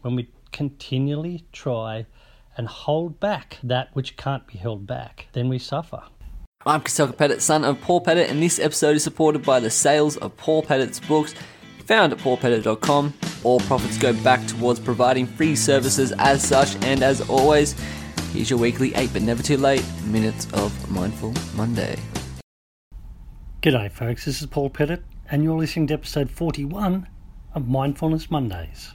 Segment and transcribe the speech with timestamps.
[0.00, 2.06] when we continually try
[2.56, 6.02] and hold back that which can't be held back, then we suffer.
[6.66, 10.16] I'm Cassell Pettit, son of Paul Pettit, and this episode is supported by the sales
[10.16, 11.34] of Paul Pettit's books
[11.88, 13.14] found at paulpettit.com.
[13.44, 17.74] All profits go back towards providing free services as such, and as always,
[18.32, 21.96] here's your weekly 8 but never too late minutes of Mindful Monday.
[23.62, 24.26] G'day, folks.
[24.26, 27.08] This is Paul Pettit, and you're listening to episode 41
[27.54, 28.92] of Mindfulness Mondays.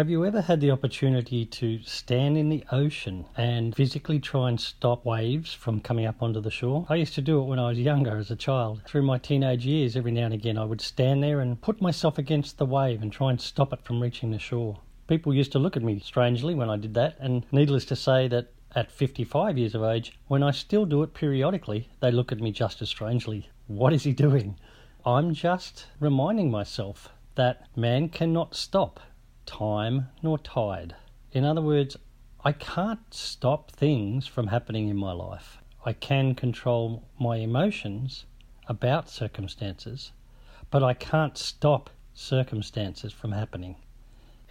[0.00, 4.58] Have you ever had the opportunity to stand in the ocean and physically try and
[4.58, 6.86] stop waves from coming up onto the shore?
[6.88, 8.80] I used to do it when I was younger as a child.
[8.86, 12.16] Through my teenage years, every now and again, I would stand there and put myself
[12.16, 14.80] against the wave and try and stop it from reaching the shore.
[15.06, 18.26] People used to look at me strangely when I did that, and needless to say
[18.28, 22.40] that at 55 years of age, when I still do it periodically, they look at
[22.40, 23.50] me just as strangely.
[23.66, 24.56] What is he doing?
[25.04, 28.98] I'm just reminding myself that man cannot stop
[29.50, 30.94] time nor tide.
[31.32, 31.96] In other words,
[32.44, 35.58] I can't stop things from happening in my life.
[35.84, 38.26] I can control my emotions
[38.68, 40.12] about circumstances,
[40.70, 43.74] but I can't stop circumstances from happening.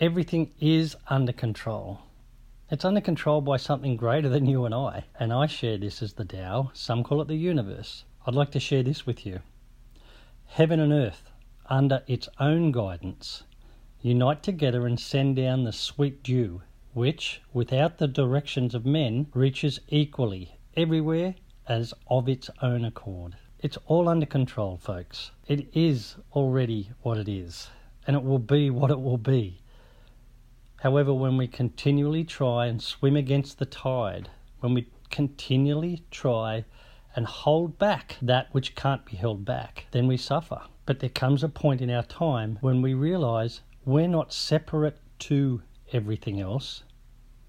[0.01, 1.99] Everything is under control.
[2.69, 6.13] It's under control by something greater than you and I, and I share this as
[6.13, 6.71] the Tao.
[6.73, 8.03] Some call it the universe.
[8.25, 9.39] I'd like to share this with you.
[10.45, 11.31] Heaven and earth,
[11.67, 13.43] under its own guidance,
[14.01, 16.61] unite together and send down the sweet dew,
[16.93, 21.35] which, without the directions of men, reaches equally everywhere
[21.67, 23.35] as of its own accord.
[23.59, 25.31] It's all under control, folks.
[25.47, 27.69] It is already what it is,
[28.07, 29.61] and it will be what it will be.
[30.77, 34.29] However, when we continually try and swim against the tide,
[34.61, 36.63] when we continually try
[37.15, 40.61] and hold back that which can't be held back, then we suffer.
[40.85, 45.63] But there comes a point in our time when we realize we're not separate to
[45.91, 46.83] everything else.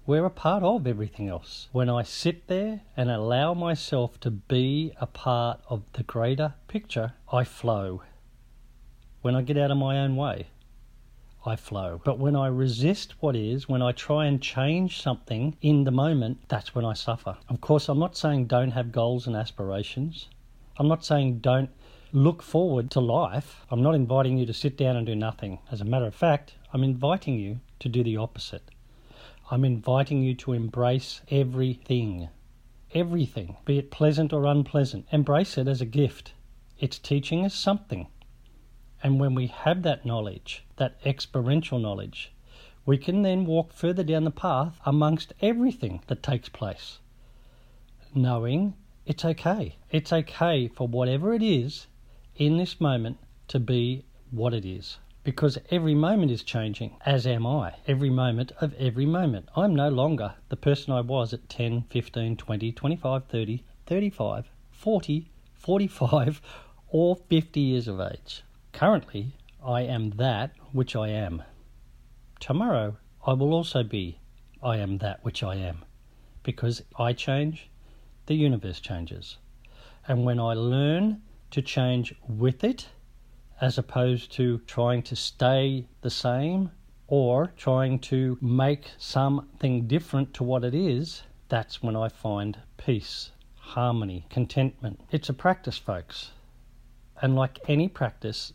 [0.07, 1.69] We're a part of everything else.
[1.71, 7.13] When I sit there and allow myself to be a part of the greater picture,
[7.31, 8.01] I flow.
[9.21, 10.47] When I get out of my own way,
[11.45, 12.01] I flow.
[12.03, 16.39] But when I resist what is, when I try and change something in the moment,
[16.47, 17.37] that's when I suffer.
[17.49, 20.27] Of course, I'm not saying don't have goals and aspirations.
[20.77, 21.69] I'm not saying don't
[22.13, 23.65] look forward to life.
[23.69, 25.59] I'm not inviting you to sit down and do nothing.
[25.71, 28.69] As a matter of fact, I'm inviting you to do the opposite.
[29.49, 32.27] I'm inviting you to embrace everything.
[32.93, 35.07] Everything, be it pleasant or unpleasant.
[35.11, 36.33] Embrace it as a gift.
[36.79, 38.07] It's teaching us something.
[39.01, 42.33] And when we have that knowledge, that experiential knowledge,
[42.85, 46.99] we can then walk further down the path amongst everything that takes place,
[48.13, 48.73] knowing
[49.05, 49.77] it's okay.
[49.89, 51.87] It's okay for whatever it is
[52.35, 54.97] in this moment to be what it is.
[55.23, 57.75] Because every moment is changing, as am I.
[57.85, 59.49] Every moment of every moment.
[59.55, 65.31] I'm no longer the person I was at 10, 15, 20, 25, 30, 35, 40,
[65.53, 66.41] 45,
[66.87, 68.43] or 50 years of age.
[68.73, 71.43] Currently, I am that which I am.
[72.39, 74.17] Tomorrow, I will also be
[74.63, 75.85] I am that which I am.
[76.41, 77.69] Because I change,
[78.25, 79.37] the universe changes.
[80.07, 82.87] And when I learn to change with it,
[83.59, 86.71] as opposed to trying to stay the same
[87.07, 93.31] or trying to make something different to what it is, that's when I find peace,
[93.57, 94.99] harmony, contentment.
[95.11, 96.31] It's a practice, folks.
[97.21, 98.53] And like any practice,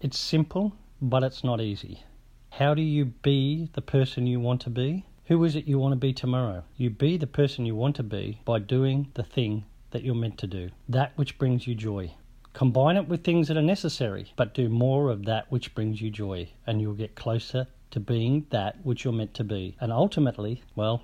[0.00, 2.02] it's simple, but it's not easy.
[2.50, 5.06] How do you be the person you want to be?
[5.26, 6.64] Who is it you want to be tomorrow?
[6.76, 10.38] You be the person you want to be by doing the thing that you're meant
[10.38, 12.12] to do, that which brings you joy.
[12.52, 16.10] Combine it with things that are necessary, but do more of that which brings you
[16.10, 19.74] joy, and you'll get closer to being that which you're meant to be.
[19.80, 21.02] And ultimately, well,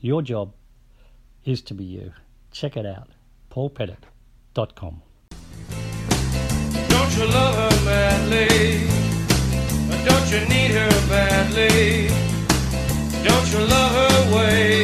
[0.00, 0.54] your job
[1.44, 2.12] is to be you.
[2.50, 3.08] Check it out.
[3.50, 5.02] paulpettit.com.
[6.88, 8.86] Don't you love her madly?
[9.90, 12.08] Or don't you need her badly?
[13.22, 14.75] Don't you love her way?